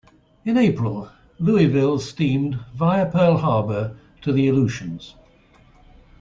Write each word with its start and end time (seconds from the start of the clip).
In 0.45 0.57
April, 0.57 1.09
"Louisville" 1.37 1.99
steamed, 1.99 2.57
via 2.75 3.05
Pearl 3.05 3.37
Harbor, 3.37 3.97
to 4.23 4.33
the 4.33 4.47
Aleutians. 4.49 5.13